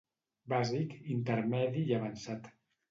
[0.53, 2.53] Bàsic, intermedi i avançat.